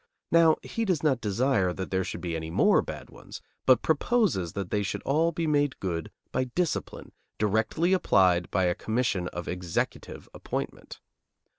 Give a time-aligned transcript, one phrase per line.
[0.31, 4.53] Now he does not desire that there should be any more bad ones, but proposes
[4.53, 9.47] that they should all be made good by discipline, directly applied by a commission of
[9.47, 10.99] executive appointment.